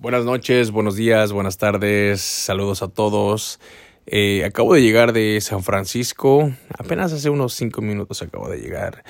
Buenas 0.00 0.24
noches, 0.24 0.70
buenos 0.70 0.96
días, 0.96 1.30
buenas 1.30 1.58
tardes, 1.58 2.22
saludos 2.22 2.82
a 2.82 2.88
todos. 2.88 3.60
Eh, 4.06 4.46
acabo 4.46 4.72
de 4.72 4.80
llegar 4.80 5.12
de 5.12 5.38
San 5.42 5.62
Francisco, 5.62 6.50
apenas 6.78 7.12
hace 7.12 7.28
unos 7.28 7.52
cinco 7.52 7.82
minutos 7.82 8.22
acabo 8.22 8.48
de 8.48 8.60
llegar 8.60 9.04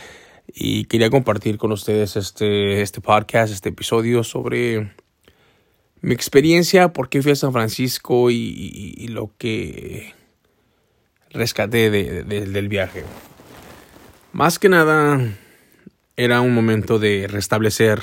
y 0.49 0.87
quería 0.87 1.09
compartir 1.09 1.59
con 1.59 1.71
ustedes 1.71 2.17
este, 2.17 2.83
este 2.83 3.01
podcast, 3.01 3.53
este 3.53 3.69
episodio 3.69 4.25
sobre 4.25 4.93
mi 6.01 6.13
experiencia, 6.13 6.93
por 6.93 7.09
qué 7.09 7.23
fui 7.23 7.31
a 7.31 7.37
San 7.37 7.53
Francisco 7.53 8.33
y, 8.33 9.07
lo 9.11 9.31
que 9.39 10.13
rescaté 11.31 11.89
del 11.89 12.69
viaje. 12.69 13.05
Más 14.33 14.59
que 14.59 14.69
nada, 14.69 15.21
era 16.17 16.41
un 16.41 16.53
momento 16.53 16.99
de 16.99 17.29
restablecer, 17.29 18.03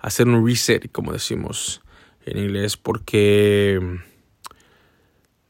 hacer 0.00 0.26
un 0.26 0.44
reset, 0.44 0.90
como 0.90 1.12
decimos 1.12 1.82
en 2.26 2.38
inglés 2.38 2.76
porque 2.76 3.80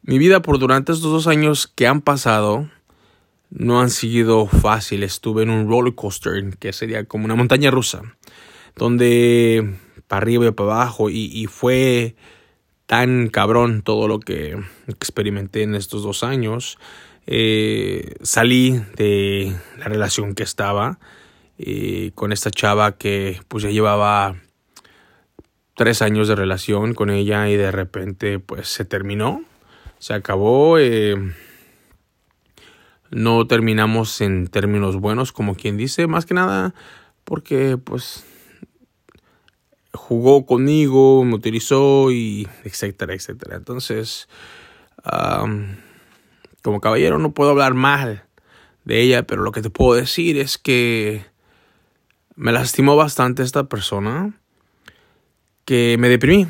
mi 0.02 0.18
vida 0.18 0.40
por 0.40 0.58
durante 0.58 0.92
estos 0.92 1.10
dos 1.10 1.26
años 1.26 1.66
que 1.66 1.86
han 1.88 2.00
pasado 2.00 2.68
no 3.50 3.80
han 3.80 3.90
sido 3.90 4.46
fáciles. 4.46 5.14
Estuve 5.14 5.42
en 5.42 5.50
un 5.50 5.68
roller 5.68 5.94
coaster 5.94 6.56
que 6.58 6.72
sería 6.72 7.04
como 7.04 7.24
una 7.24 7.34
montaña 7.34 7.70
rusa, 7.70 8.02
donde 8.76 9.74
para 10.06 10.22
arriba 10.22 10.46
y 10.46 10.50
para 10.52 10.72
abajo 10.72 11.10
y, 11.10 11.46
fue 11.46 12.14
tan 12.86 13.28
cabrón 13.28 13.82
todo 13.82 14.06
lo 14.06 14.20
que 14.20 14.56
experimenté 14.86 15.62
en 15.62 15.74
estos 15.74 16.02
dos 16.02 16.22
años. 16.22 16.78
Eh, 17.26 18.14
salí 18.22 18.80
de 18.96 19.56
la 19.78 19.86
relación 19.86 20.36
que 20.36 20.44
estaba 20.44 21.00
eh, 21.58 22.12
con 22.14 22.30
esta 22.30 22.52
chava 22.52 22.92
que 22.92 23.40
pues 23.48 23.64
ya 23.64 23.70
llevaba 23.70 24.36
tres 25.76 26.02
años 26.02 26.26
de 26.26 26.34
relación 26.34 26.94
con 26.94 27.10
ella 27.10 27.48
y 27.48 27.56
de 27.56 27.70
repente 27.70 28.40
pues 28.40 28.66
se 28.66 28.84
terminó, 28.84 29.44
se 29.98 30.14
acabó. 30.14 30.78
Eh, 30.78 31.14
no 33.10 33.46
terminamos 33.46 34.20
en 34.20 34.48
términos 34.48 34.96
buenos, 34.96 35.30
como 35.30 35.54
quien 35.54 35.76
dice, 35.76 36.08
más 36.08 36.26
que 36.26 36.34
nada 36.34 36.74
porque 37.26 37.76
pues 37.76 38.24
jugó 39.92 40.46
conmigo, 40.46 41.24
me 41.24 41.34
utilizó 41.34 42.12
y 42.12 42.48
etcétera, 42.62 43.14
etcétera. 43.14 43.56
Entonces, 43.56 44.28
como 46.62 46.80
caballero 46.80 47.18
no 47.18 47.32
puedo 47.32 47.50
hablar 47.50 47.74
mal 47.74 48.24
de 48.84 49.02
ella, 49.02 49.24
pero 49.24 49.42
lo 49.42 49.50
que 49.50 49.60
te 49.60 49.70
puedo 49.70 49.98
decir 49.98 50.38
es 50.38 50.56
que 50.56 51.26
me 52.36 52.52
lastimó 52.52 52.94
bastante 52.94 53.42
esta 53.42 53.64
persona 53.64 54.38
que 55.66 55.96
me 55.98 56.08
deprimí. 56.08 56.46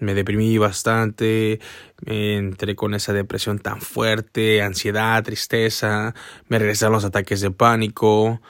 Me 0.00 0.12
deprimí 0.12 0.58
bastante, 0.58 1.58
entré 2.04 2.74
con 2.76 2.92
esa 2.92 3.14
depresión 3.14 3.58
tan 3.58 3.80
fuerte, 3.80 4.60
ansiedad, 4.60 5.22
tristeza, 5.24 6.14
me 6.48 6.58
regresaron 6.58 6.92
los 6.92 7.04
ataques 7.06 7.40
de 7.40 7.50
pánico. 7.50 8.42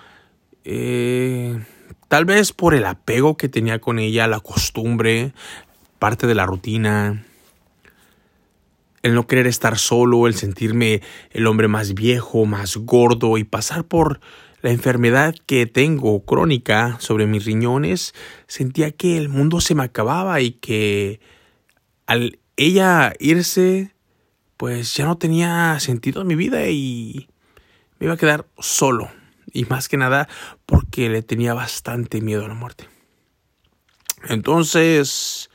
Eh, 0.64 1.56
tal 2.08 2.24
vez 2.24 2.52
por 2.52 2.74
el 2.74 2.84
apego 2.84 3.36
que 3.36 3.48
tenía 3.48 3.78
con 3.78 4.00
ella, 4.00 4.26
la 4.26 4.40
costumbre, 4.40 5.32
parte 6.00 6.26
de 6.26 6.34
la 6.34 6.46
rutina, 6.46 7.24
el 9.02 9.14
no 9.14 9.28
querer 9.28 9.46
estar 9.46 9.78
solo, 9.78 10.26
el 10.26 10.34
sentirme 10.34 11.00
el 11.30 11.46
hombre 11.46 11.68
más 11.68 11.94
viejo, 11.94 12.44
más 12.44 12.76
gordo 12.76 13.38
y 13.38 13.44
pasar 13.44 13.84
por 13.84 14.18
la 14.62 14.70
enfermedad 14.70 15.34
que 15.46 15.66
tengo 15.66 16.24
crónica 16.24 16.96
sobre 17.00 17.26
mis 17.26 17.44
riñones, 17.44 18.14
sentía 18.46 18.90
que 18.90 19.16
el 19.16 19.28
mundo 19.28 19.60
se 19.60 19.74
me 19.74 19.84
acababa 19.84 20.40
y 20.40 20.52
que 20.52 21.20
al 22.06 22.38
ella 22.56 23.12
irse, 23.18 23.94
pues 24.56 24.94
ya 24.94 25.04
no 25.04 25.18
tenía 25.18 25.78
sentido 25.80 26.22
en 26.22 26.28
mi 26.28 26.34
vida 26.34 26.68
y 26.68 27.28
me 27.98 28.06
iba 28.06 28.14
a 28.14 28.18
quedar 28.18 28.46
solo. 28.58 29.10
Y 29.52 29.64
más 29.66 29.88
que 29.88 29.96
nada 29.96 30.28
porque 30.64 31.08
le 31.08 31.22
tenía 31.22 31.54
bastante 31.54 32.20
miedo 32.20 32.44
a 32.44 32.48
la 32.48 32.54
muerte. 32.54 32.88
Entonces, 34.28 35.50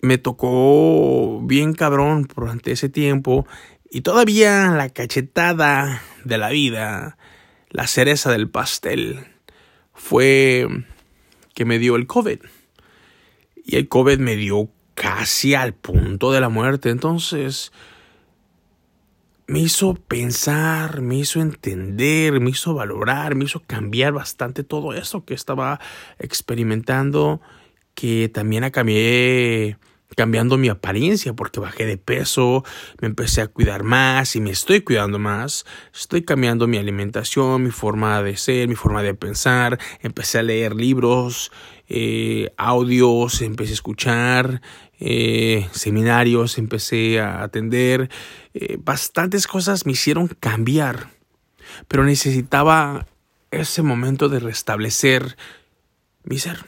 me 0.00 0.18
tocó 0.18 1.40
bien 1.42 1.74
cabrón 1.74 2.28
durante 2.34 2.72
ese 2.72 2.88
tiempo 2.88 3.46
y 3.94 4.00
todavía 4.00 4.70
la 4.70 4.88
cachetada 4.88 6.00
de 6.24 6.38
la 6.38 6.48
vida, 6.48 7.18
la 7.68 7.86
cereza 7.86 8.32
del 8.32 8.48
pastel, 8.48 9.26
fue 9.92 10.66
que 11.54 11.66
me 11.66 11.78
dio 11.78 11.96
el 11.96 12.06
COVID. 12.06 12.38
Y 13.66 13.76
el 13.76 13.88
COVID 13.88 14.18
me 14.18 14.36
dio 14.36 14.70
casi 14.94 15.54
al 15.54 15.74
punto 15.74 16.32
de 16.32 16.40
la 16.40 16.48
muerte. 16.48 16.88
Entonces, 16.88 17.70
me 19.46 19.58
hizo 19.58 19.92
pensar, 19.92 21.02
me 21.02 21.16
hizo 21.16 21.42
entender, 21.42 22.40
me 22.40 22.48
hizo 22.48 22.72
valorar, 22.72 23.34
me 23.34 23.44
hizo 23.44 23.60
cambiar 23.60 24.14
bastante 24.14 24.64
todo 24.64 24.94
eso 24.94 25.26
que 25.26 25.34
estaba 25.34 25.80
experimentando, 26.18 27.42
que 27.94 28.30
también 28.30 28.70
cambié 28.70 29.76
cambiando 30.16 30.58
mi 30.58 30.68
apariencia 30.68 31.32
porque 31.34 31.60
bajé 31.60 31.86
de 31.86 31.96
peso, 31.96 32.64
me 33.00 33.08
empecé 33.08 33.42
a 33.42 33.46
cuidar 33.46 33.82
más 33.82 34.36
y 34.36 34.40
me 34.40 34.50
estoy 34.50 34.80
cuidando 34.80 35.18
más, 35.18 35.64
estoy 35.94 36.22
cambiando 36.22 36.66
mi 36.66 36.78
alimentación, 36.78 37.62
mi 37.62 37.70
forma 37.70 38.22
de 38.22 38.36
ser, 38.36 38.68
mi 38.68 38.74
forma 38.74 39.02
de 39.02 39.14
pensar, 39.14 39.78
empecé 40.00 40.38
a 40.38 40.42
leer 40.42 40.74
libros, 40.74 41.52
eh, 41.88 42.52
audios, 42.56 43.42
empecé 43.42 43.72
a 43.72 43.74
escuchar, 43.74 44.62
eh, 44.98 45.68
seminarios, 45.72 46.58
empecé 46.58 47.20
a 47.20 47.42
atender, 47.42 48.08
eh, 48.54 48.78
bastantes 48.78 49.46
cosas 49.46 49.84
me 49.84 49.92
hicieron 49.92 50.28
cambiar, 50.28 51.10
pero 51.88 52.04
necesitaba 52.04 53.06
ese 53.50 53.82
momento 53.82 54.28
de 54.28 54.40
restablecer 54.40 55.36
mi 56.24 56.38
ser, 56.38 56.64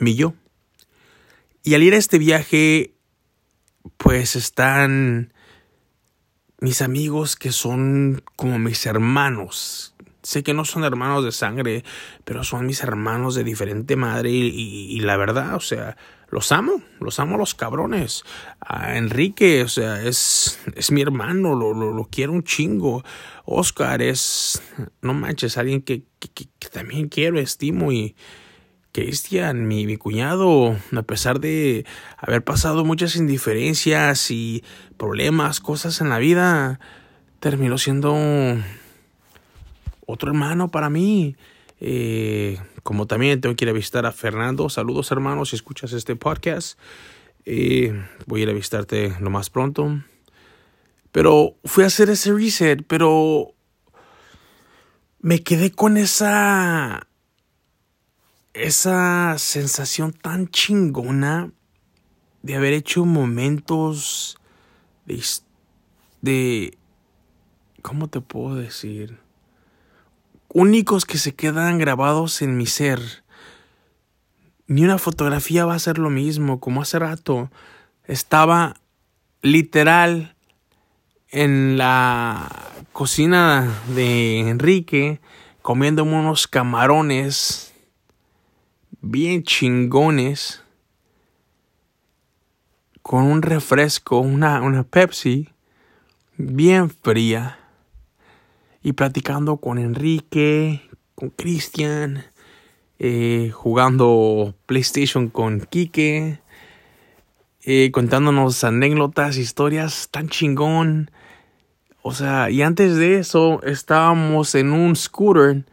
mi 0.00 0.14
yo. 0.14 0.34
Y 1.66 1.74
al 1.74 1.82
ir 1.82 1.94
a 1.94 1.96
este 1.96 2.18
viaje, 2.18 2.92
pues 3.96 4.36
están 4.36 5.32
mis 6.60 6.82
amigos 6.82 7.36
que 7.36 7.52
son 7.52 8.22
como 8.36 8.58
mis 8.58 8.84
hermanos. 8.84 9.94
Sé 10.22 10.42
que 10.42 10.52
no 10.52 10.66
son 10.66 10.84
hermanos 10.84 11.24
de 11.24 11.32
sangre, 11.32 11.82
pero 12.24 12.44
son 12.44 12.66
mis 12.66 12.82
hermanos 12.82 13.34
de 13.34 13.44
diferente 13.44 13.96
madre 13.96 14.30
y, 14.30 15.00
la 15.00 15.16
verdad, 15.16 15.54
o 15.54 15.60
sea, 15.60 15.96
los 16.28 16.52
amo, 16.52 16.82
los 17.00 17.18
amo 17.18 17.36
a 17.36 17.38
los 17.38 17.54
cabrones. 17.54 18.24
A 18.60 18.98
Enrique, 18.98 19.62
o 19.62 19.68
sea, 19.68 20.02
es, 20.02 20.60
es 20.76 20.90
mi 20.90 21.00
hermano, 21.00 21.54
lo, 21.54 21.72
lo, 21.72 22.08
quiero 22.10 22.32
un 22.32 22.44
chingo. 22.44 23.04
Oscar 23.46 24.02
es, 24.02 24.62
no 25.00 25.14
manches, 25.14 25.56
alguien 25.56 25.80
que, 25.80 26.02
que 26.18 26.68
también 26.70 27.08
quiero, 27.08 27.40
estimo 27.40 27.90
y, 27.90 28.16
Cristian, 28.94 29.66
mi, 29.66 29.86
mi 29.86 29.96
cuñado, 29.96 30.76
a 30.96 31.02
pesar 31.02 31.40
de 31.40 31.84
haber 32.16 32.44
pasado 32.44 32.84
muchas 32.84 33.16
indiferencias 33.16 34.30
y 34.30 34.62
problemas, 34.96 35.58
cosas 35.58 36.00
en 36.00 36.10
la 36.10 36.18
vida, 36.18 36.78
terminó 37.40 37.76
siendo 37.76 38.14
otro 40.06 40.28
hermano 40.30 40.70
para 40.70 40.90
mí. 40.90 41.34
Eh, 41.80 42.60
como 42.84 43.08
también 43.08 43.40
tengo 43.40 43.56
que 43.56 43.64
ir 43.64 43.68
a 43.68 43.72
visitar 43.72 44.06
a 44.06 44.12
Fernando. 44.12 44.68
Saludos 44.68 45.10
hermanos 45.10 45.48
si 45.48 45.56
escuchas 45.56 45.92
este 45.92 46.14
podcast. 46.14 46.78
Eh, 47.46 48.00
voy 48.26 48.40
a 48.40 48.42
ir 48.44 48.50
a 48.50 48.52
visitarte 48.52 49.16
lo 49.18 49.28
más 49.28 49.50
pronto. 49.50 50.04
Pero 51.10 51.56
fui 51.64 51.82
a 51.82 51.88
hacer 51.88 52.10
ese 52.10 52.32
reset, 52.32 52.84
pero 52.86 53.54
me 55.18 55.42
quedé 55.42 55.72
con 55.72 55.96
esa 55.96 57.08
esa 58.54 59.36
sensación 59.38 60.12
tan 60.12 60.48
chingona 60.48 61.50
de 62.42 62.56
haber 62.56 62.72
hecho 62.72 63.04
momentos 63.04 64.38
de, 66.22 66.78
¿cómo 67.82 68.08
te 68.08 68.20
puedo 68.20 68.54
decir? 68.54 69.18
Únicos 70.48 71.04
que 71.04 71.18
se 71.18 71.34
quedan 71.34 71.78
grabados 71.78 72.42
en 72.42 72.56
mi 72.56 72.66
ser. 72.66 73.00
Ni 74.66 74.84
una 74.84 74.98
fotografía 74.98 75.66
va 75.66 75.74
a 75.74 75.78
ser 75.78 75.98
lo 75.98 76.10
mismo, 76.10 76.60
como 76.60 76.80
hace 76.80 76.98
rato 76.98 77.50
estaba 78.06 78.76
literal 79.42 80.36
en 81.30 81.76
la 81.76 82.48
cocina 82.92 83.68
de 83.94 84.48
Enrique 84.48 85.20
comiendo 85.62 86.04
unos 86.04 86.46
camarones 86.46 87.63
bien 89.06 89.42
chingones 89.42 90.62
con 93.02 93.24
un 93.24 93.42
refresco, 93.42 94.18
una, 94.18 94.62
una 94.62 94.82
Pepsi 94.82 95.50
bien 96.38 96.88
fría 96.88 97.58
y 98.82 98.94
platicando 98.94 99.58
con 99.58 99.78
Enrique, 99.78 100.88
con 101.14 101.28
Cristian 101.28 102.24
eh, 102.98 103.50
jugando 103.52 104.54
PlayStation 104.64 105.28
con 105.28 105.60
Kike, 105.60 106.40
eh, 107.64 107.90
contándonos 107.92 108.64
anécdotas, 108.64 109.36
historias 109.36 110.08
tan 110.10 110.30
chingón. 110.30 111.10
O 112.00 112.14
sea, 112.14 112.48
y 112.48 112.62
antes 112.62 112.96
de 112.96 113.18
eso 113.18 113.62
estábamos 113.64 114.54
en 114.54 114.72
un 114.72 114.96
scooter, 114.96 115.64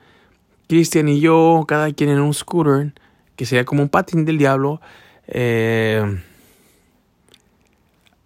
Cristian 0.67 1.07
y 1.07 1.21
yo, 1.21 1.63
cada 1.65 1.93
quien 1.93 2.09
en 2.09 2.19
un 2.19 2.33
scooter, 2.33 2.93
que 3.35 3.45
sería 3.45 3.65
como 3.65 3.83
un 3.83 3.89
patín 3.89 4.25
del 4.25 4.37
diablo, 4.37 4.81
eh, 5.27 6.19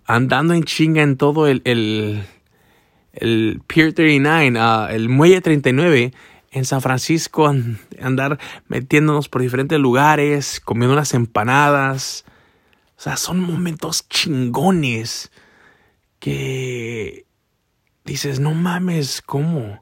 andando 0.05 0.53
en 0.53 0.63
chinga 0.63 1.01
en 1.01 1.17
todo 1.17 1.47
el, 1.47 1.61
el, 1.63 3.61
Pier 3.67 3.93
39, 3.93 4.59
uh, 4.59 4.93
el 4.93 5.09
Muelle 5.09 5.41
39 5.41 6.13
en 6.51 6.65
San 6.65 6.81
Francisco, 6.81 7.53
andar 8.01 8.39
metiéndonos 8.67 9.29
por 9.29 9.41
diferentes 9.41 9.79
lugares, 9.79 10.59
comiendo 10.59 10.93
unas 10.93 11.13
empanadas. 11.13 12.25
O 12.97 13.01
sea, 13.01 13.17
son 13.17 13.39
momentos 13.39 14.07
chingones 14.07 15.31
que 16.19 17.25
dices, 18.05 18.39
no 18.39 18.53
mames, 18.53 19.21
¿cómo? 19.21 19.81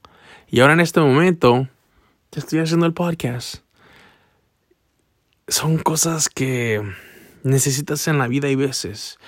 Y 0.49 0.61
ahora 0.61 0.73
en 0.73 0.79
este 0.79 0.99
momento, 0.99 1.67
te 2.29 2.39
estoy 2.39 2.59
haciendo 2.59 2.85
el 2.85 2.93
podcast. 2.93 3.63
Son 5.47 5.77
cosas 5.77 6.29
que 6.29 6.81
necesitas 7.43 8.07
en 8.07 8.17
la 8.17 8.27
vida 8.27 8.49
y 8.49 8.55
veces 8.55 9.19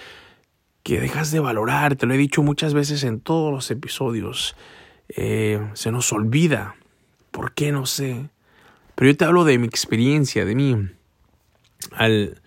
que 0.83 0.99
dejas 0.99 1.31
de 1.31 1.39
valorar, 1.39 1.95
te 1.95 2.05
lo 2.05 2.13
he 2.13 2.17
dicho 2.17 2.43
muchas 2.43 2.75
veces 2.75 3.03
en 3.03 3.19
todos 3.19 3.51
los 3.51 3.71
episodios, 3.71 4.55
eh, 5.09 5.59
se 5.73 5.91
nos 5.91 6.13
olvida, 6.13 6.75
¿por 7.31 7.53
qué? 7.53 7.71
No 7.71 7.87
sé, 7.87 8.29
pero 8.93 9.09
yo 9.09 9.17
te 9.17 9.25
hablo 9.25 9.45
de 9.45 9.57
mi 9.57 9.65
experiencia, 9.65 10.45
de 10.45 10.53
mí, 10.55 10.77
al 11.91 12.39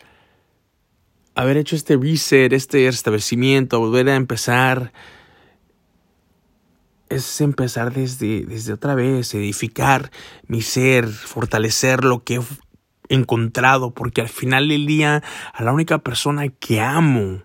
haber 1.34 1.56
hecho 1.56 1.76
este 1.76 1.96
reset, 1.96 2.52
este 2.52 2.86
restablecimiento, 2.86 3.80
volver 3.80 4.08
a 4.08 4.14
empezar, 4.14 4.92
es 7.08 7.40
empezar 7.40 7.92
desde, 7.92 8.44
desde 8.44 8.72
otra 8.72 8.94
vez, 8.94 9.34
edificar 9.34 10.10
mi 10.46 10.62
ser, 10.62 11.08
fortalecer 11.08 12.04
lo 12.04 12.22
que 12.22 12.40
encontrado, 13.08 13.92
porque 13.92 14.20
al 14.20 14.28
final 14.28 14.68
del 14.68 14.86
día, 14.86 15.22
a 15.52 15.62
la 15.62 15.72
única 15.72 15.98
persona 15.98 16.48
que 16.48 16.80
amo, 16.80 17.42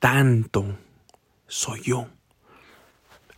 tanto 0.00 0.64
soy 1.46 1.82
yo. 1.82 2.06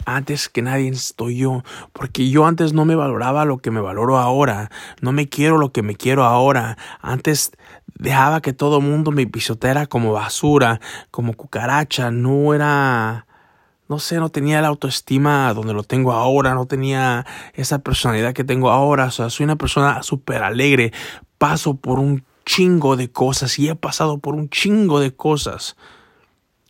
Antes 0.05 0.49
que 0.49 0.62
nadie 0.62 0.89
estoy 0.89 1.39
yo, 1.39 1.62
porque 1.93 2.29
yo 2.29 2.47
antes 2.47 2.73
no 2.73 2.85
me 2.85 2.97
valoraba 2.97 3.44
lo 3.44 3.59
que 3.59 3.71
me 3.71 3.81
valoro 3.81 4.19
ahora, 4.19 4.71
no 5.00 5.12
me 5.12 5.29
quiero 5.29 5.59
lo 5.59 5.71
que 5.71 5.83
me 5.83 5.94
quiero 5.94 6.25
ahora. 6.25 6.77
Antes 7.00 7.53
dejaba 7.95 8.41
que 8.41 8.53
todo 8.53 8.79
el 8.79 8.85
mundo 8.85 9.12
me 9.12 9.27
pisoteara 9.27 9.87
como 9.87 10.12
basura, 10.12 10.81
como 11.12 11.35
cucaracha, 11.35 12.11
no 12.11 12.53
era 12.53 13.27
no 13.93 13.99
sé, 13.99 14.17
no 14.17 14.31
tenía 14.31 14.62
la 14.62 14.69
autoestima 14.69 15.53
donde 15.53 15.75
lo 15.75 15.83
tengo 15.83 16.12
ahora, 16.15 16.55
no 16.55 16.65
tenía 16.65 17.27
esa 17.53 17.81
personalidad 17.81 18.33
que 18.33 18.43
tengo 18.43 18.71
ahora, 18.71 19.05
o 19.05 19.11
sea, 19.11 19.29
soy 19.29 19.44
una 19.44 19.56
persona 19.56 20.03
súper 20.03 20.43
alegre, 20.43 20.94
paso 21.37 21.75
por 21.75 21.99
un 21.99 22.25
chingo 22.47 22.97
de 22.97 23.11
cosas 23.11 23.59
y 23.59 23.69
he 23.69 23.75
pasado 23.75 24.17
por 24.17 24.35
un 24.35 24.49
chingo 24.49 24.99
de 24.99 25.15
cosas. 25.15 25.77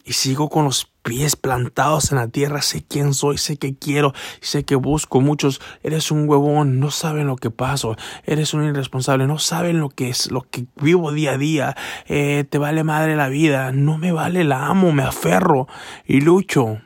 Y 0.04 0.14
sigo 0.14 0.48
con 0.48 0.64
los 0.64 0.90
pies 1.04 1.36
plantados 1.36 2.10
en 2.10 2.18
la 2.18 2.26
tierra, 2.26 2.60
sé 2.60 2.82
quién 2.82 3.14
soy, 3.14 3.38
sé 3.38 3.56
que 3.56 3.76
quiero, 3.76 4.14
sé 4.40 4.64
que 4.64 4.74
busco. 4.74 5.20
Muchos, 5.20 5.60
eres 5.84 6.10
un 6.10 6.28
huevón, 6.28 6.80
no 6.80 6.90
saben 6.90 7.28
lo 7.28 7.36
que 7.36 7.50
paso, 7.50 7.94
eres 8.24 8.52
un 8.52 8.64
irresponsable, 8.64 9.28
no 9.28 9.38
saben 9.38 9.78
lo 9.78 9.90
que 9.90 10.08
es, 10.08 10.28
lo 10.32 10.40
que 10.40 10.66
vivo 10.74 11.12
día 11.12 11.34
a 11.34 11.38
día, 11.38 11.76
eh, 12.08 12.44
te 12.50 12.58
vale 12.58 12.82
madre 12.82 13.14
la 13.14 13.28
vida, 13.28 13.70
no 13.70 13.96
me 13.96 14.10
vale, 14.10 14.42
la 14.42 14.66
amo, 14.66 14.90
me 14.90 15.04
aferro 15.04 15.68
y 16.04 16.20
lucho. 16.20 16.80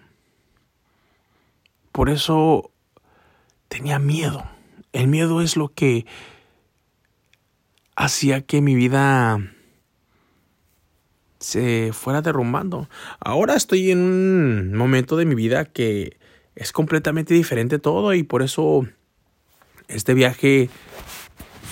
Por 1.96 2.10
eso 2.10 2.72
tenía 3.68 3.98
miedo. 3.98 4.44
El 4.92 5.08
miedo 5.08 5.40
es 5.40 5.56
lo 5.56 5.72
que 5.72 6.04
hacía 7.96 8.42
que 8.42 8.60
mi 8.60 8.74
vida 8.74 9.38
se 11.38 11.92
fuera 11.94 12.20
derrumbando. 12.20 12.86
Ahora 13.18 13.54
estoy 13.54 13.92
en 13.92 14.00
un 14.00 14.74
momento 14.74 15.16
de 15.16 15.24
mi 15.24 15.34
vida 15.34 15.64
que 15.64 16.18
es 16.54 16.70
completamente 16.70 17.32
diferente 17.32 17.78
todo 17.78 18.12
y 18.12 18.24
por 18.24 18.42
eso 18.42 18.86
este 19.88 20.12
viaje 20.12 20.68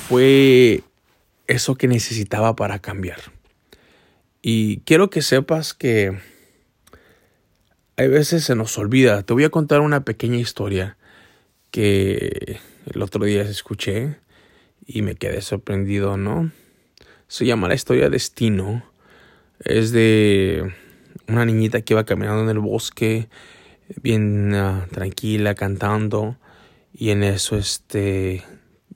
fue 0.08 0.84
eso 1.48 1.74
que 1.74 1.86
necesitaba 1.86 2.56
para 2.56 2.78
cambiar. 2.78 3.20
Y 4.40 4.78
quiero 4.86 5.10
que 5.10 5.20
sepas 5.20 5.74
que 5.74 6.18
hay 7.96 8.08
veces 8.08 8.44
se 8.44 8.54
nos 8.54 8.76
olvida. 8.78 9.22
Te 9.22 9.32
voy 9.32 9.44
a 9.44 9.50
contar 9.50 9.80
una 9.80 10.04
pequeña 10.04 10.36
historia 10.36 10.96
que 11.70 12.58
el 12.92 13.02
otro 13.02 13.24
día 13.24 13.42
escuché 13.42 14.16
y 14.86 15.02
me 15.02 15.14
quedé 15.14 15.40
sorprendido, 15.40 16.16
¿no? 16.16 16.50
Se 17.28 17.46
llama 17.46 17.68
la 17.68 17.74
historia 17.74 18.10
Destino 18.10 18.84
es 19.60 19.92
de 19.92 20.72
una 21.28 21.44
niñita 21.44 21.80
que 21.80 21.94
iba 21.94 22.04
caminando 22.04 22.42
en 22.42 22.50
el 22.50 22.58
bosque, 22.58 23.28
bien 24.02 24.54
ah, 24.54 24.86
tranquila, 24.90 25.54
cantando, 25.54 26.36
y 26.92 27.10
en 27.10 27.22
eso 27.22 27.56
este 27.56 28.42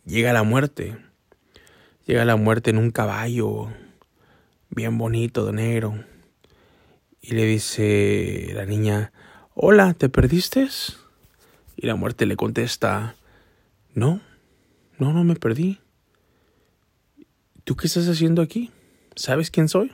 llega 0.05 0.33
la 0.33 0.43
muerte. 0.43 0.97
Llega 2.06 2.25
la 2.25 2.37
muerte 2.37 2.71
en 2.71 2.79
un 2.79 2.91
caballo 2.91 3.69
bien 4.71 4.99
bonito 4.99 5.47
de 5.47 5.53
negro. 5.53 6.05
Y 7.28 7.34
le 7.34 7.44
dice 7.44 8.52
la 8.54 8.64
niña, 8.64 9.12
hola, 9.52 9.92
¿te 9.92 10.08
perdiste? 10.08 10.66
Y 11.76 11.86
la 11.86 11.94
muerte 11.94 12.25
le 12.25 12.36
contesta, 12.36 13.16
no, 13.92 14.22
no, 14.98 15.12
no 15.12 15.25
me 15.25 15.36
perdí. 15.36 15.78
¿Tú 17.64 17.76
qué 17.76 17.86
estás 17.86 18.08
haciendo 18.08 18.40
aquí? 18.40 18.70
¿Sabes 19.14 19.50
quién 19.50 19.69
soy? 19.69 19.92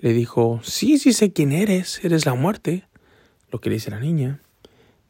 Le 0.00 0.12
dijo, 0.12 0.60
sí, 0.62 0.98
sí 0.98 1.14
sé 1.14 1.32
quién 1.32 1.52
eres, 1.52 2.04
eres 2.04 2.26
la 2.26 2.34
muerte. 2.34 2.84
Lo 3.50 3.58
que 3.58 3.70
le 3.70 3.76
dice 3.76 3.90
la 3.90 4.00
niña. 4.00 4.42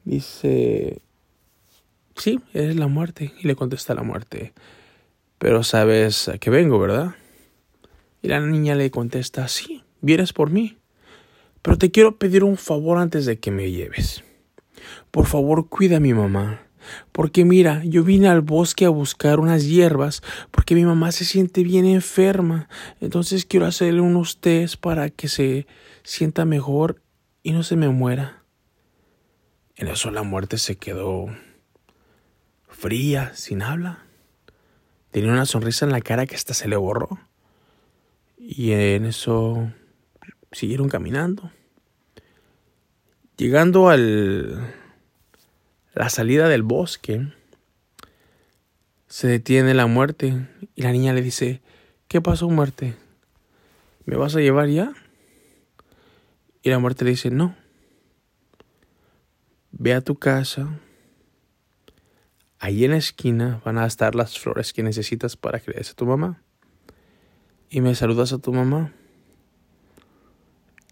Dice, 0.04 1.02
sí, 2.14 2.38
eres 2.54 2.76
la 2.76 2.86
muerte. 2.86 3.32
Y 3.40 3.48
le 3.48 3.56
contesta 3.56 3.96
la 3.96 4.04
muerte, 4.04 4.52
pero 5.38 5.64
sabes 5.64 6.28
a 6.28 6.38
qué 6.38 6.50
vengo, 6.50 6.78
¿verdad? 6.78 7.16
Y 8.22 8.28
la 8.28 8.38
niña 8.38 8.76
le 8.76 8.92
contesta, 8.92 9.48
sí, 9.48 9.82
vienes 10.00 10.32
por 10.32 10.50
mí. 10.50 10.78
Pero 11.66 11.78
te 11.78 11.90
quiero 11.90 12.16
pedir 12.16 12.44
un 12.44 12.56
favor 12.56 12.96
antes 12.96 13.26
de 13.26 13.40
que 13.40 13.50
me 13.50 13.72
lleves. 13.72 14.22
Por 15.10 15.26
favor, 15.26 15.68
cuida 15.68 15.96
a 15.96 16.00
mi 16.00 16.14
mamá. 16.14 16.62
Porque 17.10 17.44
mira, 17.44 17.82
yo 17.84 18.04
vine 18.04 18.28
al 18.28 18.40
bosque 18.40 18.84
a 18.84 18.88
buscar 18.88 19.40
unas 19.40 19.66
hierbas 19.66 20.22
porque 20.52 20.76
mi 20.76 20.84
mamá 20.84 21.10
se 21.10 21.24
siente 21.24 21.64
bien 21.64 21.84
enferma. 21.84 22.68
Entonces 23.00 23.44
quiero 23.44 23.66
hacerle 23.66 24.00
unos 24.00 24.40
test 24.40 24.76
para 24.76 25.10
que 25.10 25.26
se 25.26 25.66
sienta 26.04 26.44
mejor 26.44 27.02
y 27.42 27.50
no 27.50 27.64
se 27.64 27.74
me 27.74 27.88
muera. 27.88 28.44
En 29.74 29.88
eso 29.88 30.12
la 30.12 30.22
muerte 30.22 30.58
se 30.58 30.76
quedó 30.76 31.26
fría, 32.68 33.32
sin 33.34 33.62
habla. 33.62 34.06
Tenía 35.10 35.32
una 35.32 35.46
sonrisa 35.46 35.84
en 35.84 35.90
la 35.90 36.00
cara 36.00 36.26
que 36.26 36.36
hasta 36.36 36.54
se 36.54 36.68
le 36.68 36.76
borró. 36.76 37.18
Y 38.38 38.70
en 38.70 39.04
eso 39.04 39.72
siguieron 40.52 40.88
caminando. 40.88 41.50
Llegando 43.36 43.88
al 43.88 44.74
la 45.96 46.10
salida 46.10 46.48
del 46.48 46.62
bosque, 46.62 47.32
se 49.06 49.28
detiene 49.28 49.72
la 49.72 49.86
muerte 49.86 50.46
y 50.74 50.82
la 50.82 50.92
niña 50.92 51.14
le 51.14 51.22
dice, 51.22 51.62
¿qué 52.06 52.20
pasó 52.20 52.50
muerte? 52.50 52.94
¿Me 54.04 54.16
vas 54.16 54.36
a 54.36 54.40
llevar 54.40 54.68
ya? 54.68 54.92
Y 56.62 56.68
la 56.68 56.78
muerte 56.78 57.06
le 57.06 57.12
dice, 57.12 57.30
no. 57.30 57.56
Ve 59.70 59.94
a 59.94 60.02
tu 60.02 60.16
casa. 60.16 60.68
Ahí 62.58 62.84
en 62.84 62.90
la 62.90 62.98
esquina 62.98 63.62
van 63.64 63.78
a 63.78 63.86
estar 63.86 64.14
las 64.14 64.38
flores 64.38 64.74
que 64.74 64.82
necesitas 64.82 65.36
para 65.36 65.60
que 65.60 65.70
a 65.70 65.94
tu 65.94 66.04
mamá. 66.04 66.42
Y 67.70 67.80
me 67.80 67.94
saludas 67.94 68.34
a 68.34 68.38
tu 68.38 68.52
mamá. 68.52 68.92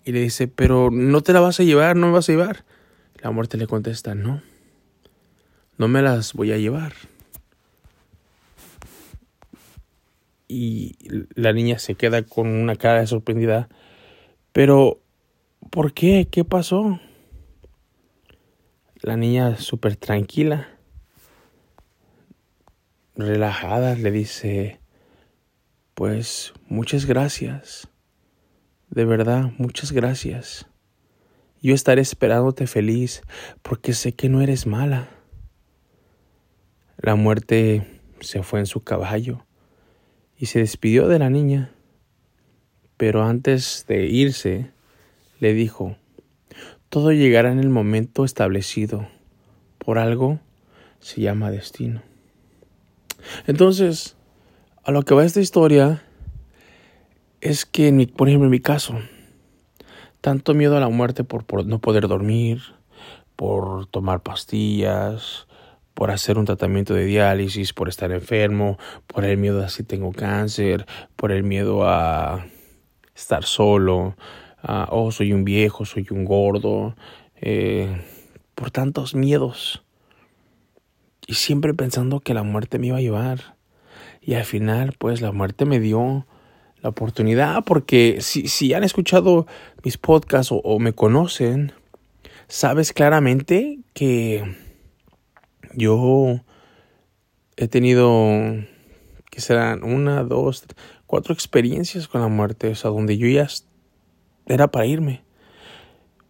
Y 0.04 0.12
le 0.12 0.20
dice, 0.20 0.48
pero 0.48 0.90
no 0.90 1.22
te 1.22 1.32
la 1.32 1.40
vas 1.40 1.60
a 1.60 1.64
llevar, 1.64 1.96
no 1.96 2.08
me 2.08 2.12
vas 2.14 2.28
a 2.28 2.32
llevar. 2.32 2.64
La 3.22 3.30
muerte 3.30 3.56
le 3.56 3.66
contesta, 3.66 4.14
no 4.14 4.42
no 5.76 5.88
me 5.88 6.02
las 6.02 6.32
voy 6.34 6.52
a 6.52 6.58
llevar. 6.58 6.92
Y 10.46 10.96
la 11.34 11.52
niña 11.52 11.78
se 11.78 11.94
queda 11.94 12.22
con 12.22 12.48
una 12.48 12.76
cara 12.76 13.00
de 13.00 13.06
sorprendida. 13.06 13.68
Pero, 14.52 15.00
¿por 15.70 15.92
qué? 15.92 16.28
¿Qué 16.30 16.44
pasó? 16.44 17.00
La 19.00 19.16
niña 19.16 19.56
súper 19.56 19.96
tranquila. 19.96 20.68
relajada 23.16 23.94
le 23.94 24.10
dice, 24.10 24.80
pues 25.94 26.52
muchas 26.68 27.06
gracias, 27.06 27.88
de 28.90 29.04
verdad, 29.04 29.52
muchas 29.58 29.92
gracias. 29.92 30.66
Yo 31.62 31.74
estaré 31.74 32.02
esperándote 32.02 32.66
feliz 32.66 33.22
porque 33.62 33.94
sé 33.94 34.12
que 34.12 34.28
no 34.28 34.42
eres 34.42 34.66
mala. 34.66 35.08
La 36.98 37.14
muerte 37.14 38.00
se 38.20 38.42
fue 38.42 38.60
en 38.60 38.66
su 38.66 38.84
caballo 38.84 39.44
y 40.38 40.46
se 40.46 40.58
despidió 40.58 41.08
de 41.08 41.18
la 41.18 41.30
niña. 41.30 41.70
Pero 42.96 43.24
antes 43.24 43.84
de 43.88 44.06
irse, 44.06 44.70
le 45.40 45.54
dijo, 45.54 45.96
todo 46.88 47.12
llegará 47.12 47.50
en 47.50 47.58
el 47.58 47.70
momento 47.70 48.24
establecido. 48.24 49.08
Por 49.78 49.98
algo 49.98 50.40
se 51.00 51.20
llama 51.20 51.50
destino. 51.50 52.02
Entonces, 53.46 54.16
a 54.82 54.92
lo 54.92 55.02
que 55.02 55.14
va 55.14 55.24
esta 55.24 55.40
historia 55.40 56.04
es 57.44 57.66
que, 57.66 57.92
por 58.16 58.28
ejemplo, 58.28 58.46
en 58.46 58.50
mi 58.50 58.60
caso, 58.60 58.94
tanto 60.22 60.54
miedo 60.54 60.78
a 60.78 60.80
la 60.80 60.88
muerte 60.88 61.24
por, 61.24 61.44
por 61.44 61.66
no 61.66 61.78
poder 61.78 62.08
dormir, 62.08 62.62
por 63.36 63.84
tomar 63.86 64.22
pastillas, 64.22 65.46
por 65.92 66.10
hacer 66.10 66.38
un 66.38 66.46
tratamiento 66.46 66.94
de 66.94 67.04
diálisis, 67.04 67.74
por 67.74 67.90
estar 67.90 68.12
enfermo, 68.12 68.78
por 69.06 69.26
el 69.26 69.36
miedo 69.36 69.62
a 69.62 69.68
si 69.68 69.82
tengo 69.82 70.10
cáncer, 70.10 70.86
por 71.16 71.32
el 71.32 71.42
miedo 71.42 71.86
a 71.86 72.46
estar 73.14 73.44
solo, 73.44 74.16
a, 74.62 74.88
oh, 74.90 75.12
soy 75.12 75.34
un 75.34 75.44
viejo, 75.44 75.84
soy 75.84 76.06
un 76.10 76.24
gordo, 76.24 76.96
eh, 77.36 77.94
por 78.54 78.70
tantos 78.70 79.14
miedos. 79.14 79.84
Y 81.26 81.34
siempre 81.34 81.74
pensando 81.74 82.20
que 82.20 82.32
la 82.32 82.42
muerte 82.42 82.78
me 82.78 82.86
iba 82.86 82.96
a 82.96 83.02
llevar. 83.02 83.58
Y 84.22 84.32
al 84.32 84.44
final, 84.44 84.94
pues 84.98 85.20
la 85.20 85.30
muerte 85.30 85.66
me 85.66 85.78
dio 85.78 86.26
la 86.84 86.90
oportunidad, 86.90 87.64
porque 87.64 88.18
si, 88.20 88.46
si 88.46 88.74
han 88.74 88.84
escuchado 88.84 89.46
mis 89.82 89.96
podcasts 89.96 90.52
o 90.52 90.78
me 90.78 90.92
conocen, 90.92 91.72
sabes 92.46 92.92
claramente 92.92 93.78
que 93.94 94.54
yo 95.72 96.40
he 97.56 97.68
tenido, 97.68 98.28
que 99.30 99.40
serán 99.40 99.82
una, 99.82 100.24
dos, 100.24 100.66
cuatro 101.06 101.32
experiencias 101.32 102.06
con 102.06 102.20
la 102.20 102.28
muerte, 102.28 102.68
o 102.68 102.74
sea, 102.74 102.90
donde 102.90 103.16
yo 103.16 103.28
ya 103.28 103.48
era 104.44 104.68
para 104.68 104.84
irme. 104.84 105.24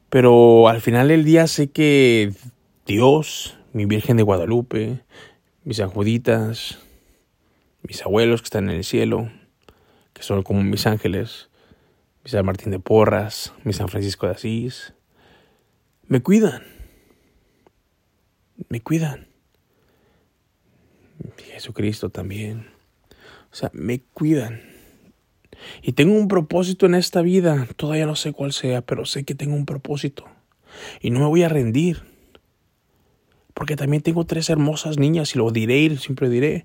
Pero 0.09 0.69
al 0.69 0.81
final 0.81 1.09
del 1.09 1.25
día 1.25 1.49
sé 1.49 1.73
que 1.73 2.33
Dios, 2.87 3.59
mi 3.73 3.87
Virgen 3.87 4.17
de 4.17 4.23
Guadalupe, 4.23 5.01
mis 5.65 5.81
ajuditas, 5.81 6.79
mis 7.83 8.03
abuelos 8.03 8.41
que 8.41 8.47
están 8.47 8.71
en 8.71 8.77
el 8.77 8.85
cielo, 8.85 9.33
que 10.15 10.23
son 10.23 10.43
como 10.43 10.63
mis 10.63 10.87
ángeles, 10.87 11.51
mi 12.25 12.31
San 12.31 12.47
Martín 12.47 12.71
de 12.71 12.79
Porras, 12.79 13.53
mi 13.65 13.75
San 13.75 13.89
Francisco 13.89 14.27
de 14.27 14.33
Asís, 14.33 14.95
me 16.07 16.23
cuidan. 16.23 16.63
Me 18.69 18.81
cuidan. 18.81 19.29
Jesucristo 21.39 22.09
también. 22.09 22.69
O 23.53 23.55
sea, 23.55 23.71
me 23.73 24.01
cuidan. 24.01 24.63
Y 25.83 25.93
tengo 25.93 26.15
un 26.15 26.29
propósito 26.29 26.87
en 26.87 26.95
esta 26.95 27.23
vida. 27.23 27.67
Todavía 27.77 28.07
no 28.07 28.17
sé 28.17 28.33
cuál 28.33 28.53
sea, 28.53 28.83
pero 28.83 29.05
sé 29.05 29.25
que 29.25 29.35
tengo 29.35 29.55
un 29.55 29.67
propósito. 29.67 30.25
Y 31.01 31.11
no 31.11 31.21
me 31.21 31.27
voy 31.27 31.43
a 31.43 31.49
rendir. 31.49 32.03
Porque 33.55 33.77
también 33.77 34.03
tengo 34.03 34.27
tres 34.27 34.51
hermosas 34.51 34.99
niñas, 34.99 35.35
y 35.35 35.39
lo 35.39 35.51
diré 35.51 35.79
y 35.79 35.97
siempre 35.97 36.29
diré, 36.29 36.65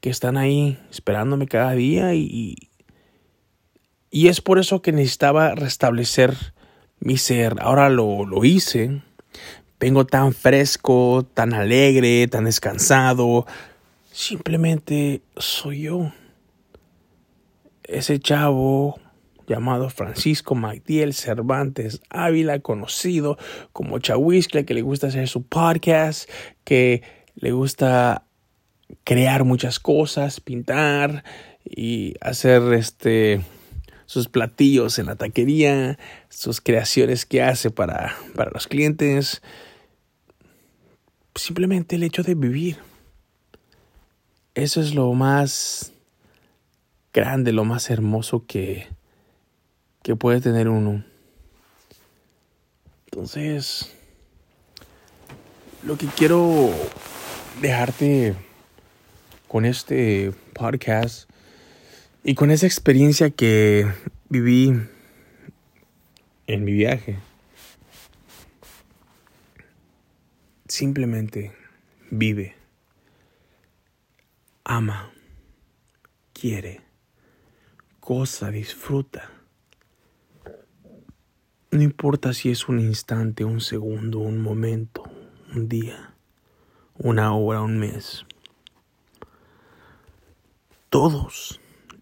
que 0.00 0.10
están 0.10 0.36
ahí 0.36 0.78
esperándome 0.90 1.46
cada 1.46 1.72
día. 1.72 2.14
Y, 2.14 2.68
y 4.10 4.28
es 4.28 4.40
por 4.40 4.58
eso 4.58 4.82
que 4.82 4.92
necesitaba 4.92 5.54
restablecer 5.54 6.34
mi 7.00 7.16
ser. 7.16 7.56
Ahora 7.60 7.90
lo, 7.90 8.24
lo 8.24 8.44
hice. 8.44 9.02
Vengo 9.80 10.06
tan 10.06 10.32
fresco, 10.32 11.26
tan 11.34 11.54
alegre, 11.54 12.26
tan 12.26 12.44
descansado, 12.44 13.46
Simplemente 14.18 15.22
soy 15.36 15.82
yo. 15.82 16.12
Ese 17.84 18.18
chavo 18.18 18.98
llamado 19.46 19.90
Francisco 19.90 20.56
Magdiel 20.56 21.14
Cervantes 21.14 22.00
Ávila, 22.10 22.58
conocido 22.58 23.38
como 23.72 24.00
Chahuiscle, 24.00 24.64
que 24.64 24.74
le 24.74 24.82
gusta 24.82 25.06
hacer 25.06 25.28
su 25.28 25.44
podcast, 25.44 26.28
que 26.64 27.04
le 27.36 27.52
gusta 27.52 28.24
crear 29.04 29.44
muchas 29.44 29.78
cosas, 29.78 30.40
pintar 30.40 31.22
y 31.64 32.14
hacer 32.20 32.72
este 32.72 33.40
sus 34.08 34.28
platillos 34.28 34.98
en 34.98 35.04
la 35.04 35.16
taquería, 35.16 35.98
sus 36.30 36.62
creaciones 36.62 37.26
que 37.26 37.42
hace 37.42 37.70
para, 37.70 38.16
para 38.34 38.50
los 38.50 38.66
clientes. 38.66 39.42
Simplemente 41.34 41.96
el 41.96 42.02
hecho 42.02 42.22
de 42.22 42.34
vivir 42.34 42.78
eso 44.58 44.80
es 44.80 44.92
lo 44.92 45.12
más 45.12 45.92
grande, 47.12 47.52
lo 47.52 47.64
más 47.64 47.90
hermoso 47.90 48.44
que, 48.44 48.88
que 50.02 50.16
puede 50.16 50.40
tener 50.40 50.68
uno. 50.68 51.04
Entonces, 53.04 53.92
lo 55.84 55.96
que 55.96 56.06
quiero 56.06 56.70
dejarte 57.62 58.34
con 59.46 59.64
este 59.64 60.32
podcast 60.54 61.27
y 62.24 62.34
con 62.34 62.50
esa 62.50 62.66
experiencia 62.66 63.30
que 63.30 63.86
viví 64.28 64.72
en 66.46 66.64
mi 66.64 66.72
viaje, 66.72 67.18
simplemente 70.66 71.52
vive 72.10 72.58
ama, 74.68 75.10
quiere, 76.34 76.82
goza, 78.02 78.50
disfruta. 78.50 79.30
No 81.70 81.82
importa 81.82 82.34
si 82.34 82.50
es 82.50 82.68
un 82.68 82.78
instante, 82.78 83.46
un 83.46 83.62
segundo, 83.62 84.18
un 84.18 84.42
momento, 84.42 85.04
un 85.54 85.68
día, 85.68 86.14
una 86.98 87.34
hora, 87.34 87.62
un 87.62 87.78
mes. 87.78 88.26
Todos 90.90 91.60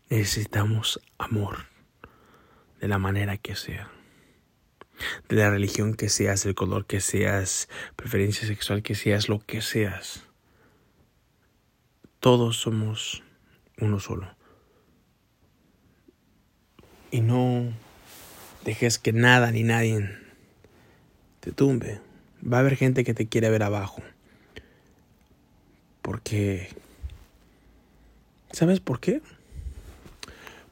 necesitamos 0.09 1.01
amor, 1.19 1.67
de 2.81 2.89
la 2.89 2.99
manera 2.99 3.37
que 3.37 3.57
sea. 3.57 3.91
De 5.29 5.37
la 5.37 5.51
religión 5.51 5.95
que 5.95 6.09
seas, 6.09 6.47
el 6.47 6.55
color 6.55 6.87
que 6.87 7.01
seas, 7.01 7.69
preferencia 7.97 8.47
sexual 8.47 8.83
que 8.83 8.95
seas, 8.95 9.29
lo 9.29 9.41
que 9.41 9.61
seas. 9.61 10.25
Todos 12.21 12.57
somos 12.57 13.23
uno 13.79 14.01
solo. 14.01 14.35
Y 17.11 17.21
no 17.21 17.73
dejes 18.65 18.99
que 18.99 19.13
nada 19.13 19.51
ni 19.53 19.63
nadie 19.63 20.19
te 21.41 21.53
tumbe. 21.53 22.01
Va 22.43 22.59
a 22.59 22.61
haber 22.61 22.77
gente 22.77 23.05
que 23.05 23.15
te 23.15 23.29
quiere 23.29 23.51
ver 23.51 23.63
abajo. 23.63 24.03
Porque... 26.03 26.69
¿Sabes 28.51 28.81
por 28.81 29.01
qué? 29.01 29.21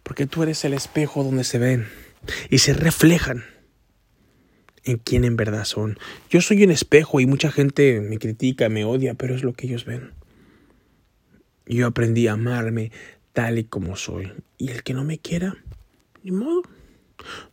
Porque 0.04 0.26
tú 0.26 0.44
eres 0.44 0.64
el 0.64 0.74
espejo 0.74 1.24
donde 1.24 1.42
se 1.42 1.58
ven 1.58 1.88
y 2.48 2.58
se 2.58 2.72
reflejan 2.72 3.44
en 4.84 4.98
quién 4.98 5.24
en 5.24 5.34
verdad 5.34 5.64
son. 5.64 5.98
Yo 6.30 6.40
soy 6.40 6.62
un 6.62 6.70
espejo 6.70 7.18
y 7.18 7.26
mucha 7.26 7.50
gente 7.50 8.00
me 8.00 8.18
critica, 8.18 8.68
me 8.68 8.84
odia, 8.84 9.14
pero 9.14 9.34
es 9.34 9.42
lo 9.42 9.52
que 9.52 9.66
ellos 9.66 9.84
ven. 9.84 10.12
Yo 11.66 11.86
aprendí 11.86 12.28
a 12.28 12.34
amarme 12.34 12.92
tal 13.32 13.58
y 13.58 13.64
como 13.64 13.96
soy. 13.96 14.32
Y 14.58 14.70
el 14.70 14.82
que 14.82 14.94
no 14.94 15.04
me 15.04 15.18
quiera, 15.18 15.56
ni 16.22 16.30
modo. 16.30 16.62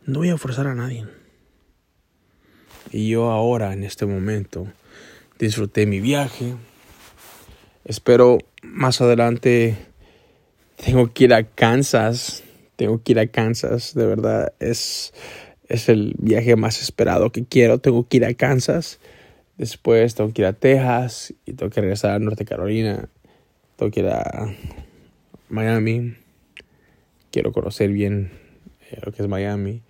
No 0.04 0.20
voy 0.20 0.28
a 0.28 0.36
forzar 0.36 0.66
a 0.66 0.74
nadie. 0.74 1.06
Y 2.90 3.08
yo 3.08 3.30
ahora, 3.30 3.72
en 3.72 3.84
este 3.84 4.04
momento, 4.04 4.66
disfruté 5.38 5.86
mi 5.86 6.00
viaje. 6.00 6.54
Espero 7.84 8.38
más 8.62 9.00
adelante. 9.00 9.78
Tengo 10.84 11.12
que 11.12 11.24
ir 11.24 11.34
a 11.34 11.44
Kansas. 11.44 12.42
Tengo 12.76 13.02
que 13.02 13.12
ir 13.12 13.18
a 13.18 13.26
Kansas. 13.26 13.94
De 13.94 14.06
verdad, 14.06 14.52
es, 14.60 15.12
es 15.68 15.88
el 15.88 16.14
viaje 16.18 16.56
más 16.56 16.80
esperado 16.80 17.30
que 17.30 17.44
quiero. 17.44 17.78
Tengo 17.78 18.08
que 18.08 18.18
ir 18.18 18.24
a 18.24 18.34
Kansas. 18.34 18.98
Después 19.58 20.14
tengo 20.14 20.32
que 20.32 20.42
ir 20.42 20.46
a 20.46 20.52
Texas 20.52 21.34
y 21.44 21.52
tengo 21.52 21.70
que 21.70 21.80
regresar 21.80 22.12
a 22.12 22.18
Norte 22.18 22.44
Carolina 22.44 23.08
quiero 23.90 24.10
ir 24.10 24.14
a 24.14 24.54
Miami. 25.48 26.14
Quiero 27.30 27.52
conocer 27.52 27.90
bien 27.90 28.30
eh, 28.90 29.00
lo 29.02 29.12
que 29.12 29.22
es 29.22 29.28
Miami. 29.28 29.82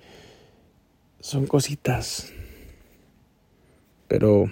Son 1.20 1.46
cositas. 1.46 2.32
Pero 4.08 4.50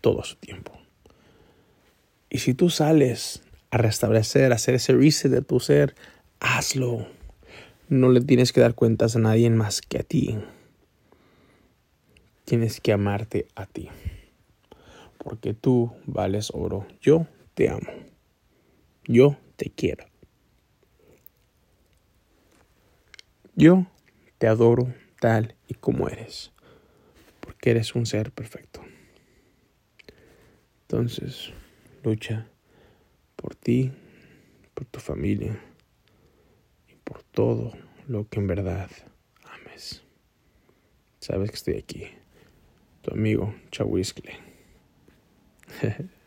todo 0.00 0.20
a 0.20 0.24
su 0.24 0.36
tiempo. 0.36 0.72
Y 2.30 2.38
si 2.38 2.54
tú 2.54 2.70
sales 2.70 3.42
a 3.70 3.76
restablecer, 3.78 4.52
a 4.52 4.56
hacer 4.56 4.74
ese 4.74 4.92
reset 4.92 5.30
de 5.30 5.42
tu 5.42 5.60
ser, 5.60 5.94
hazlo. 6.40 7.06
No 7.88 8.08
le 8.08 8.20
tienes 8.20 8.52
que 8.52 8.60
dar 8.60 8.74
cuentas 8.74 9.16
a 9.16 9.18
nadie 9.18 9.50
más 9.50 9.80
que 9.80 9.98
a 9.98 10.02
ti. 10.02 10.38
Tienes 12.44 12.80
que 12.80 12.92
amarte 12.92 13.46
a 13.54 13.66
ti. 13.66 13.88
Porque 15.18 15.54
tú 15.54 15.92
vales 16.06 16.50
oro. 16.52 16.86
Yo 17.00 17.26
te 17.54 17.68
amo. 17.68 17.90
Yo 19.06 19.36
te 19.56 19.70
quiero. 19.70 20.06
Yo 23.54 23.86
te 24.38 24.46
adoro 24.46 24.92
tal 25.20 25.54
y 25.68 25.74
como 25.74 26.08
eres. 26.08 26.52
Porque 27.40 27.70
eres 27.70 27.94
un 27.94 28.06
ser 28.06 28.32
perfecto. 28.32 28.80
Entonces, 30.82 31.52
lucha 32.02 32.48
por 33.40 33.54
ti, 33.54 33.90
por 34.74 34.84
tu 34.84 35.00
familia 35.00 35.58
y 36.88 36.94
por 36.96 37.22
todo 37.22 37.72
lo 38.06 38.28
que 38.28 38.40
en 38.40 38.46
verdad 38.46 38.90
ames. 39.44 40.02
Sabes 41.20 41.50
que 41.50 41.56
estoy 41.56 41.76
aquí, 41.76 42.06
tu 43.02 43.12
amigo 43.12 43.54
Chawiscle. 43.70 44.32